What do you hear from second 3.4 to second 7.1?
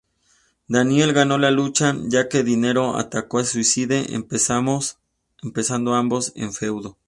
Suicide, empezando ambos un feudo.